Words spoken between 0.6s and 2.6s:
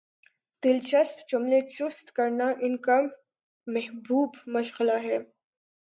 دلچسپ جملے چست کرنا